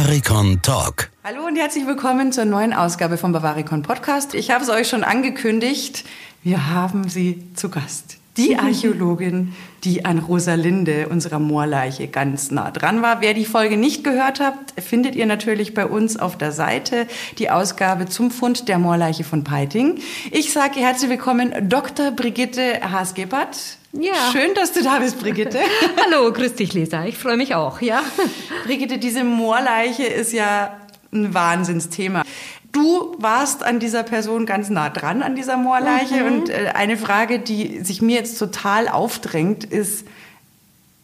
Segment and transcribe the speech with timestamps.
[0.00, 1.10] Bavaricon Talk.
[1.24, 4.34] Hallo und herzlich willkommen zur neuen Ausgabe vom Bavaricon Podcast.
[4.34, 6.04] Ich habe es euch schon angekündigt.
[6.42, 8.16] Wir haben sie zu Gast.
[8.38, 13.20] Die Archäologin, die an Rosalinde, unserer Moorleiche, ganz nah dran war.
[13.20, 17.06] Wer die Folge nicht gehört habt, findet ihr natürlich bei uns auf der Seite
[17.36, 19.98] die Ausgabe zum Fund der Moorleiche von Peiting.
[20.30, 22.10] Ich sage herzlich willkommen Dr.
[22.12, 23.76] Brigitte Haas-Gebert.
[23.92, 24.30] Ja.
[24.32, 25.58] Schön, dass du da bist, Brigitte.
[26.04, 27.04] Hallo, grüß dich, Lisa.
[27.06, 28.02] Ich freue mich auch, ja.
[28.64, 30.76] Brigitte, diese Moorleiche ist ja
[31.12, 32.22] ein Wahnsinnsthema.
[32.70, 36.22] Du warst an dieser Person ganz nah dran, an dieser Moorleiche.
[36.22, 36.26] Mhm.
[36.26, 40.06] Und äh, eine Frage, die sich mir jetzt total aufdrängt, ist,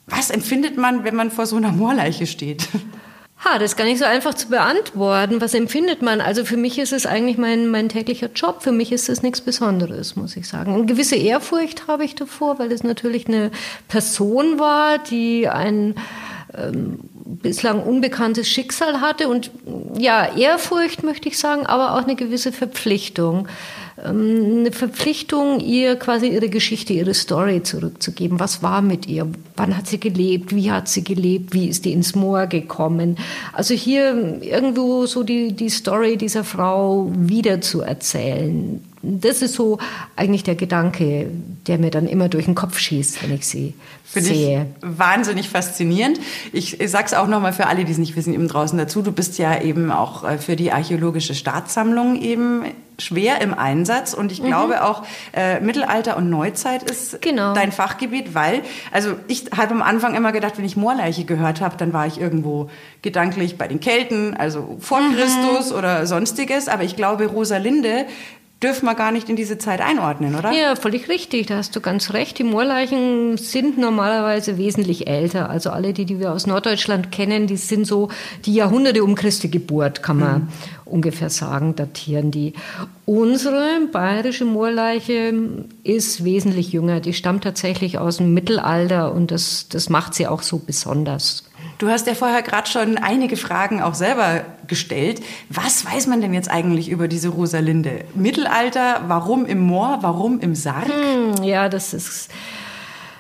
[0.07, 2.69] was empfindet man, wenn man vor so einer Moorleiche steht?
[3.45, 5.41] Ha, das ist gar nicht so einfach zu beantworten.
[5.43, 6.23] Was empfindet man?
[6.23, 8.63] Also für mich ist es eigentlich mein, mein täglicher Job.
[8.63, 10.73] Für mich ist es nichts Besonderes, muss ich sagen.
[10.73, 13.51] Eine gewisse Ehrfurcht habe ich davor, weil es natürlich eine
[13.89, 15.97] Person war, die ein
[16.57, 19.29] ähm, bislang unbekanntes Schicksal hatte.
[19.29, 19.51] Und
[19.99, 23.49] ja, Ehrfurcht möchte ich sagen, aber auch eine gewisse Verpflichtung.
[24.05, 28.39] Ähm, eine Verpflichtung, ihr quasi ihre Geschichte, ihre Story zurückzugeben.
[28.41, 29.27] Was war mit ihr?
[29.57, 30.55] Wann hat sie gelebt?
[30.55, 31.55] Wie hat sie gelebt?
[31.55, 33.17] Wie ist die ins Moor gekommen?
[33.53, 38.85] Also hier irgendwo so die, die Story dieser Frau wieder zu erzählen.
[39.03, 39.79] Das ist so
[40.17, 41.29] eigentlich der Gedanke,
[41.67, 44.67] der mir dann immer durch den Kopf schießt, wenn ich sie Finde sehe.
[44.83, 46.19] ich wahnsinnig faszinierend.
[46.53, 49.03] Ich, ich sage es auch nochmal für alle, die es nicht wissen, eben draußen dazu.
[49.03, 52.65] Du bist ja eben auch äh, für die archäologische Staatssammlung eben
[52.99, 55.03] schwer im Einsatz und ich glaube auch
[55.35, 57.53] äh, Mittelalter und Neuzeit ist Genau.
[57.53, 61.77] dein Fachgebiet, weil also ich habe am Anfang immer gedacht, wenn ich Moorleiche gehört habe,
[61.77, 62.71] dann war ich irgendwo
[63.03, 68.07] gedanklich bei den Kelten, also vor Christus oder sonstiges, aber ich glaube Rosalinde
[68.63, 70.53] dürfen wir gar nicht in diese Zeit einordnen, oder?
[70.53, 72.39] Ja, völlig richtig, da hast du ganz recht.
[72.39, 75.51] Die Moorleichen sind normalerweise wesentlich älter.
[75.51, 78.09] Also alle, die, die wir aus Norddeutschland kennen, die sind so
[78.47, 80.49] die Jahrhunderte um Christi Geburt, kann man
[80.87, 82.55] ungefähr sagen, datieren die.
[83.05, 85.35] Unsere bayerische Moorleiche
[85.83, 87.01] ist wesentlich jünger.
[87.01, 91.45] Die stammt tatsächlich aus dem Mittelalter und das, das macht sie auch so besonders.
[91.79, 95.21] Du hast ja vorher gerade schon einige Fragen auch selber gestellt.
[95.51, 98.05] Was weiß man denn jetzt eigentlich über diese Rosalinde?
[98.15, 100.87] Mittelalter, warum im Moor, warum im Sarg?
[100.89, 102.31] Hm, Ja, das ist,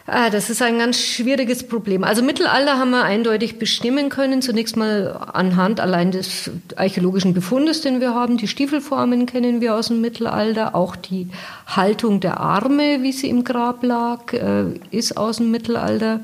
[0.06, 2.02] ah, das ist ein ganz schwieriges Problem.
[2.02, 4.40] Also Mittelalter haben wir eindeutig bestimmen können.
[4.40, 8.38] Zunächst mal anhand allein des archäologischen Befundes, den wir haben.
[8.38, 10.74] Die Stiefelformen kennen wir aus dem Mittelalter.
[10.74, 11.28] Auch die
[11.66, 16.20] Haltung der Arme, wie sie im Grab lag, äh, ist aus dem Mittelalter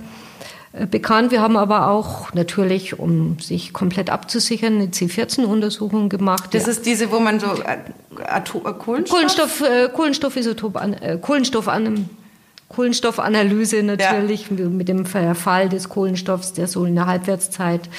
[0.90, 1.30] bekannt.
[1.30, 6.54] Wir haben aber auch natürlich, um sich komplett abzusichern, eine C14-Untersuchung gemacht.
[6.54, 7.78] Das ist diese, wo man so äh,
[8.24, 9.10] Ato äh, Kohlenstoff?
[9.10, 12.08] Kohlenstoff, äh, Kohlenstoffisotop an, äh, Kohlenstoff an,
[12.68, 17.90] Kohlenstoffanalyse natürlich mit dem Verfall des Kohlenstoffs, der so in der Halbwertszeit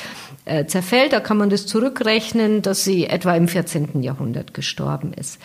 [0.45, 1.13] äh, zerfällt.
[1.13, 4.01] Da kann man das zurückrechnen, dass sie etwa im 14.
[4.01, 5.39] Jahrhundert gestorben ist.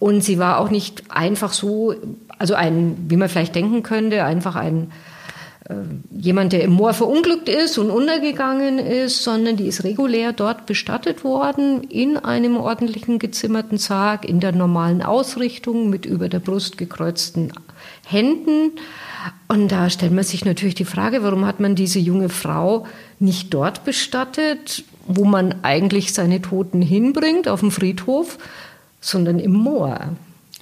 [0.00, 1.94] Und sie war auch nicht einfach so,
[2.36, 5.13] also ein, wie man vielleicht denken könnte, einfach ein äh,
[6.10, 11.24] jemand, der im Moor verunglückt ist und untergegangen ist, sondern die ist regulär dort bestattet
[11.24, 17.50] worden, in einem ordentlichen gezimmerten Sarg, in der normalen Ausrichtung, mit über der Brust gekreuzten
[18.06, 18.72] Händen.
[19.48, 22.86] Und da stellt man sich natürlich die Frage, warum hat man diese junge Frau
[23.18, 28.38] nicht dort bestattet, wo man eigentlich seine Toten hinbringt, auf dem Friedhof,
[29.00, 29.98] sondern im Moor.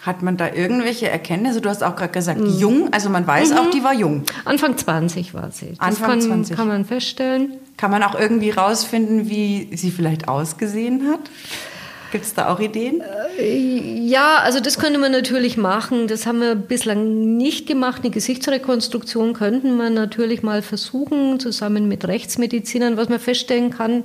[0.02, 1.60] Hat man da irgendwelche Erkenntnisse?
[1.60, 2.58] Du hast auch gerade gesagt, Mhm.
[2.58, 4.24] jung, also man weiß auch, die war jung.
[4.44, 5.70] Anfang 20 war sie.
[5.70, 6.56] Das Anfang kann, 20.
[6.56, 7.52] kann man feststellen.
[7.76, 11.20] Kann man auch irgendwie rausfinden, wie sie vielleicht ausgesehen hat?
[12.10, 13.00] Gibt es da auch Ideen?
[13.38, 16.08] Ja, also das könnte man natürlich machen.
[16.08, 18.02] Das haben wir bislang nicht gemacht.
[18.02, 22.96] Eine Gesichtsrekonstruktion könnten wir natürlich mal versuchen, zusammen mit Rechtsmedizinern.
[22.96, 24.04] Was man feststellen kann,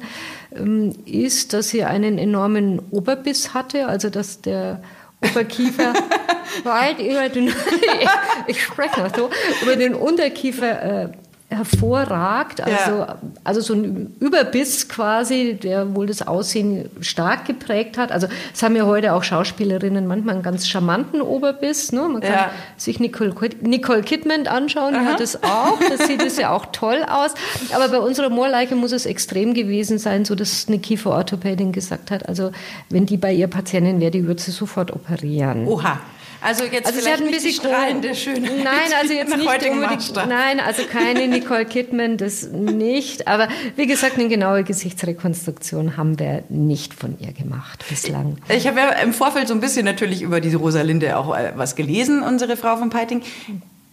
[0.55, 4.81] ähm, ist, dass sie einen enormen Oberbiss hatte, also dass der
[5.21, 5.93] Oberkiefer
[6.63, 7.47] weit über den,
[8.47, 9.29] ich spreche noch so,
[9.61, 11.09] über den Unterkiefer äh,
[11.49, 13.17] hervorragt, also, Ja.
[13.45, 18.11] also so ein Überbiss quasi, der wohl das Aussehen stark geprägt hat.
[18.11, 21.93] Also es haben ja heute auch Schauspielerinnen manchmal einen ganz charmanten Oberbiss.
[21.93, 22.01] Ne?
[22.01, 22.51] Man kann Ja.
[22.75, 25.79] sich Nicole, Nicole Kidman anschauen, die hat das auch.
[25.89, 27.33] Das sieht es ja auch toll aus.
[27.73, 32.27] Aber bei unserer Moorleiche muss es extrem gewesen sein, so dass eine Kieferorthopädin gesagt hat,
[32.27, 32.51] also
[32.89, 35.65] wenn die bei ihr Patientin wäre, die würde sie sofort operieren.
[35.65, 35.99] Oha.
[36.41, 38.63] Also jetzt Also sie vielleicht ein nicht die bisschen strahlende Schönheit.
[38.63, 40.15] Nein, also jetzt nicht unbedingt.
[40.15, 43.27] Nein, also keine Nicole Kidman, das nicht.
[43.27, 48.37] Aber wie gesagt, eine genaue Gesichtsrekonstruktion haben wir nicht von ihr gemacht bislang.
[48.49, 51.75] Ich habe ja im Vorfeld so ein bisschen natürlich über diese Rosalinde auch äh, was
[51.75, 53.21] gelesen, unsere Frau von Peiting.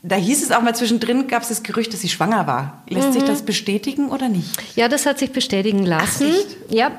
[0.06, 2.82] Da hieß es auch mal zwischendrin, gab es das Gerücht, dass sie schwanger war.
[2.90, 3.12] Lässt mhm.
[3.14, 4.50] sich das bestätigen oder nicht?
[4.76, 6.30] Ja, das hat sich bestätigen lassen.
[6.30, 6.90] Ach, ja,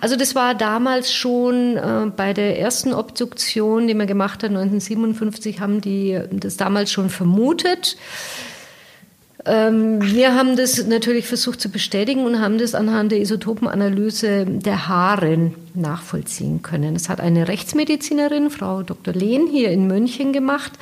[0.00, 5.60] also das war damals schon äh, bei der ersten Obduktion, die man gemacht hat, 1957,
[5.60, 7.98] haben die das damals schon vermutet.
[9.46, 14.88] Ähm, wir haben das natürlich versucht zu bestätigen und haben das anhand der Isotopenanalyse der
[14.88, 16.94] Haare nachvollziehen können.
[16.94, 19.14] Das hat eine Rechtsmedizinerin, Frau Dr.
[19.14, 20.72] Lehn, hier in München gemacht.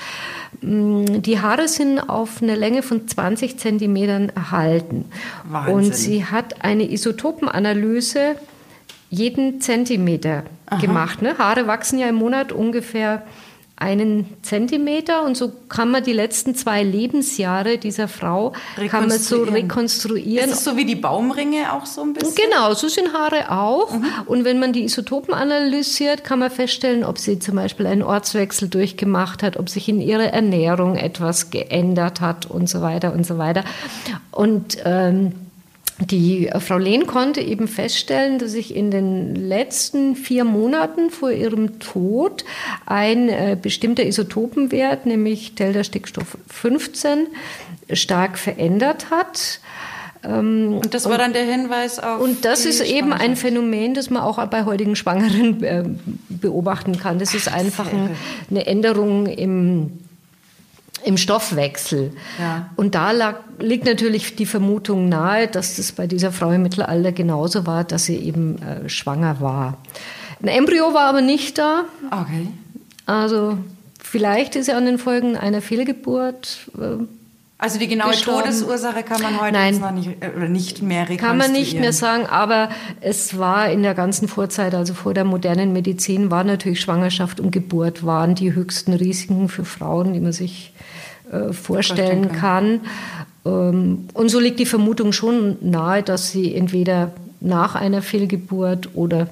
[0.60, 5.04] Mm, die Haare sind auf eine Länge von 20 Zentimetern erhalten.
[5.48, 5.74] Wahnsinn.
[5.74, 8.36] Und sie hat eine Isotopenanalyse
[9.10, 10.80] jeden Zentimeter Aha.
[10.80, 11.22] gemacht.
[11.22, 11.38] Ne?
[11.38, 13.22] Haare wachsen ja im Monat ungefähr
[13.80, 18.52] einen Zentimeter und so kann man die letzten zwei Lebensjahre dieser Frau
[18.88, 20.48] kann man so rekonstruieren.
[20.48, 22.34] Ist es so wie die Baumringe auch so ein bisschen?
[22.34, 23.92] Genau, so sind Haare auch.
[23.92, 24.06] Mhm.
[24.26, 28.68] Und wenn man die Isotopen analysiert, kann man feststellen, ob sie zum Beispiel einen Ortswechsel
[28.68, 33.38] durchgemacht hat, ob sich in ihrer Ernährung etwas geändert hat und so weiter und so
[33.38, 33.62] weiter.
[34.32, 35.32] Und ähm,
[36.00, 41.80] die Frau Lehn konnte eben feststellen, dass sich in den letzten vier Monaten vor ihrem
[41.80, 42.44] Tod
[42.86, 47.26] ein äh, bestimmter Isotopenwert, nämlich Delta-Stickstoff 15,
[47.92, 49.60] stark verändert hat.
[50.22, 52.20] Ähm, und das war dann der Hinweis auf.
[52.20, 55.84] Und das ist eben ein Phänomen, das man auch bei heutigen Schwangeren äh,
[56.28, 57.18] beobachten kann.
[57.18, 57.88] Das ist einfach
[58.50, 59.98] eine Änderung im
[61.04, 62.12] im Stoffwechsel.
[62.38, 62.70] Ja.
[62.76, 67.12] Und da lag, liegt natürlich die Vermutung nahe, dass das bei dieser Frau im Mittelalter
[67.12, 69.78] genauso war, dass sie eben äh, schwanger war.
[70.42, 71.84] Ein Embryo war aber nicht da.
[72.10, 72.48] Okay.
[73.06, 73.58] Also
[74.02, 76.68] vielleicht ist er an den Folgen einer Fehlgeburt.
[76.78, 77.04] Äh,
[77.60, 78.42] also die genaue gestorben.
[78.42, 81.18] Todesursache kann man heute Nein, noch nicht, äh, oder nicht mehr rekonstruieren.
[81.18, 82.70] Kann man nicht mehr sagen, aber
[83.00, 87.50] es war in der ganzen Vorzeit, also vor der modernen Medizin, war natürlich Schwangerschaft und
[87.50, 90.72] Geburt waren die höchsten Risiken für Frauen, die man sich
[91.32, 92.82] äh, vorstellen kann.
[93.44, 97.10] Ähm, und so liegt die Vermutung schon nahe, dass sie entweder
[97.40, 99.28] nach einer Fehlgeburt oder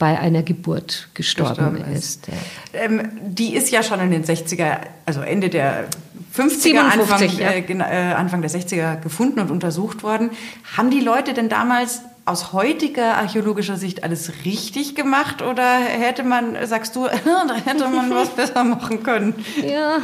[0.00, 2.26] bei einer Geburt gestorben, gestorben ist.
[2.26, 2.80] ist ja.
[2.80, 5.84] ähm, die ist ja schon in den 60er, also Ende der
[6.34, 7.50] 50er, Anfang, ja.
[7.50, 10.30] äh, äh, Anfang der 60er gefunden und untersucht worden.
[10.76, 16.56] Haben die Leute denn damals aus heutiger archäologischer Sicht alles richtig gemacht oder hätte man,
[16.66, 19.34] sagst du, da hätte man was besser machen können?
[19.60, 19.98] Ja,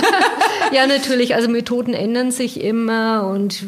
[0.72, 1.34] ja natürlich.
[1.34, 3.64] Also Methoden ändern sich immer und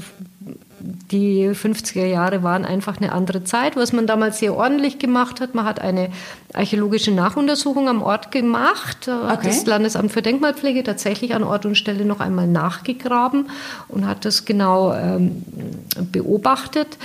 [1.11, 5.55] die 50er Jahre waren einfach eine andere Zeit, was man damals sehr ordentlich gemacht hat.
[5.55, 6.09] Man hat eine
[6.53, 9.07] archäologische Nachuntersuchung am Ort gemacht.
[9.07, 9.29] Da okay.
[9.29, 13.51] hat das Landesamt für Denkmalpflege tatsächlich an Ort und Stelle noch einmal nachgegraben
[13.89, 15.45] und hat das genau ähm,
[16.11, 16.99] beobachtet.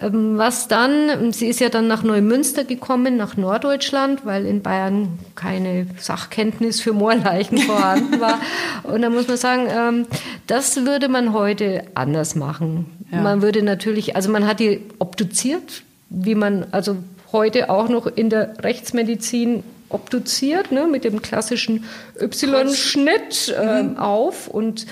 [0.00, 5.18] Ähm, was dann, sie ist ja dann nach Neumünster gekommen, nach Norddeutschland, weil in Bayern
[5.34, 8.38] keine Sachkenntnis für Moorleichen vorhanden war.
[8.84, 10.06] Und da muss man sagen, ähm,
[10.46, 12.86] das würde man heute anders machen.
[13.12, 13.20] Ja.
[13.20, 16.96] Man würde natürlich, also man hat die obduziert, wie man also
[17.30, 21.84] heute auch noch in der Rechtsmedizin obduziert, ne, mit dem klassischen
[22.18, 23.98] Y-Schnitt äh, mhm.
[23.98, 24.86] auf und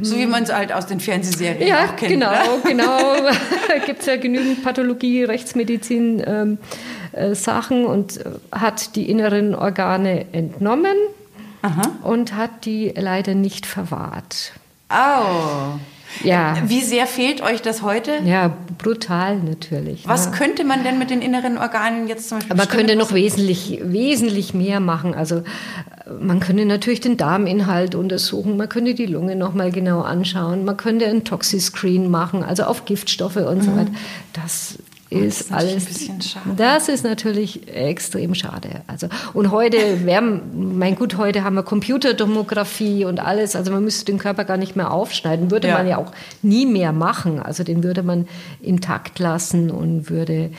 [0.00, 2.12] so wie man es halt aus den Fernsehserien ja, auch kennt.
[2.12, 2.38] Genau, ne?
[2.64, 3.14] genau.
[3.86, 6.58] Gibt es ja genügend Pathologie, Rechtsmedizin, ähm,
[7.12, 10.96] äh, Sachen und äh, hat die inneren Organe entnommen
[11.60, 11.82] Aha.
[12.04, 14.52] und hat die leider nicht verwahrt.
[14.90, 15.78] Oh.
[16.22, 16.56] Ja.
[16.66, 18.18] Wie sehr fehlt euch das heute?
[18.24, 20.06] Ja, brutal natürlich.
[20.06, 20.30] Was ja.
[20.32, 22.56] könnte man denn mit den inneren Organen jetzt zum Beispiel?
[22.56, 25.14] Man könnte noch wesentlich, wesentlich mehr machen.
[25.14, 25.42] Also
[26.20, 30.76] man könnte natürlich den Darminhalt untersuchen, man könnte die Lunge noch mal genau anschauen, man
[30.76, 33.62] könnte ein Toxiscreen machen, also auf Giftstoffe und mhm.
[33.62, 33.92] so weiter.
[34.32, 34.78] Das
[35.12, 35.86] ist, ist alles.
[36.56, 38.82] Das ist natürlich extrem schade.
[38.86, 43.56] Also und heute werden, mein gut, heute haben wir Computertomographie und alles.
[43.56, 45.50] Also man müsste den Körper gar nicht mehr aufschneiden.
[45.50, 45.74] Würde ja.
[45.78, 47.40] man ja auch nie mehr machen.
[47.40, 48.28] Also den würde man
[48.60, 50.50] intakt lassen und würde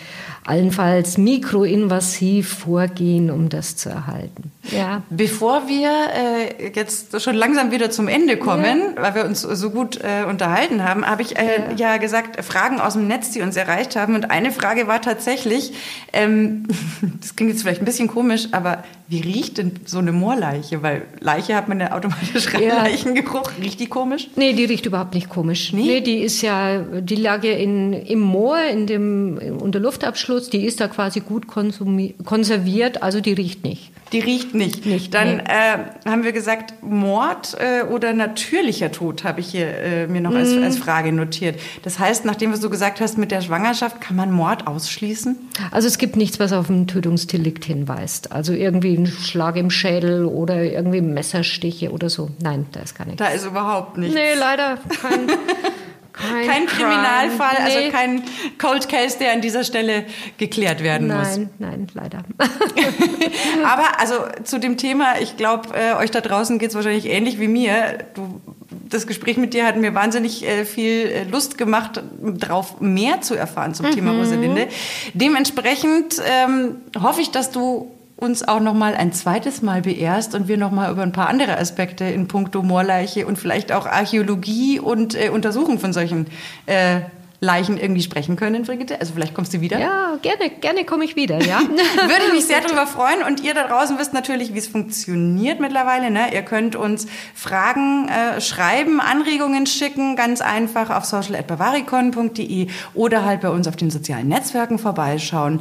[0.45, 4.51] allenfalls mikroinvasiv vorgehen, um das zu erhalten.
[4.71, 5.03] Ja.
[5.09, 9.01] Bevor wir äh, jetzt schon langsam wieder zum Ende kommen, ja.
[9.01, 11.93] weil wir uns so gut äh, unterhalten haben, habe ich äh, ja.
[11.93, 11.97] ja.
[11.97, 14.15] gesagt, Fragen aus dem Netz, die uns erreicht haben.
[14.15, 15.73] Und eine Frage war tatsächlich,
[16.11, 16.65] ähm,
[17.21, 20.81] das klingt jetzt vielleicht ein bisschen komisch, aber wie riecht denn so eine Moorleiche?
[20.81, 22.83] Weil Leiche hat man ja automatisch ja.
[22.83, 23.51] Leichengeruch.
[23.61, 24.29] Riecht die komisch?
[24.35, 25.73] Nee, die riecht überhaupt nicht komisch.
[25.73, 30.49] Nee, nee die ist ja, die lag ja in, im Moor, in dem, unter Luftabschluss.
[30.49, 33.91] Die ist da quasi gut konserviert, also die riecht nicht.
[34.13, 34.85] Die riecht nicht.
[34.85, 35.43] Nicht, Dann nee.
[35.43, 40.33] äh, haben wir gesagt, Mord äh, oder natürlicher Tod habe ich hier äh, mir noch
[40.35, 40.63] als, Mhm.
[40.63, 41.59] als Frage notiert.
[41.81, 45.35] Das heißt, nachdem du gesagt hast mit der Schwangerschaft, kann man Mord ausschließen?
[45.71, 48.31] Also es gibt nichts, was auf ein Tötungsdelikt hinweist.
[48.31, 52.29] Also irgendwie ein Schlag im Schädel oder irgendwie Messerstiche oder so.
[52.41, 53.17] Nein, da ist gar nichts.
[53.19, 54.13] Da ist überhaupt nichts.
[54.15, 55.27] Nee, leider kein,
[56.13, 56.65] kein, Kein.
[56.67, 57.75] Kriminalfall, Nee.
[57.75, 58.23] also kein
[58.59, 60.05] Cold Case, der an dieser Stelle
[60.37, 61.37] geklärt werden muss.
[61.37, 62.19] Nein, nein, leider.
[63.65, 67.39] Aber also zu dem Thema, ich glaube, äh, euch da draußen geht es wahrscheinlich ähnlich
[67.39, 67.97] wie mir.
[68.13, 68.41] Du,
[68.89, 73.33] das Gespräch mit dir hat mir wahnsinnig äh, viel äh, Lust gemacht, drauf mehr zu
[73.35, 74.67] erfahren zum Thema Rosalinde.
[75.15, 80.47] Dementsprechend ähm, hoffe ich, dass du uns auch noch mal ein zweites Mal beehrst und
[80.47, 84.79] wir noch mal über ein paar andere Aspekte in puncto Moorleiche und vielleicht auch Archäologie
[84.79, 86.27] und äh, Untersuchung von solchen
[86.65, 87.01] äh,
[87.43, 88.99] Leichen irgendwie sprechen können, Brigitte.
[88.99, 89.77] Also vielleicht kommst du wieder.
[89.77, 91.59] Ja, gerne, gerne komme ich wieder, ja.
[91.67, 93.21] Würde ich mich sehr darüber freuen.
[93.21, 96.09] Und ihr da draußen wisst natürlich, wie es funktioniert mittlerweile.
[96.09, 96.33] Ne?
[96.33, 103.49] Ihr könnt uns Fragen äh, schreiben, Anregungen schicken, ganz einfach auf social.bavaricon.de oder halt bei
[103.49, 105.59] uns auf den sozialen Netzwerken vorbeischauen.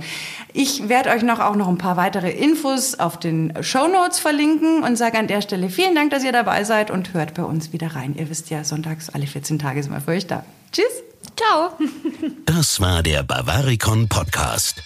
[0.52, 4.84] Ich werde euch noch auch noch ein paar weitere Infos auf den Show Notes verlinken
[4.84, 7.72] und sage an der Stelle vielen Dank, dass ihr dabei seid und hört bei uns
[7.72, 8.14] wieder rein.
[8.16, 10.44] Ihr wisst ja, sonntags alle 14 Tage sind wir für euch da.
[10.70, 11.12] Tschüss!
[11.42, 11.76] Ciao.
[12.46, 14.82] Das war der Bavaricon Podcast.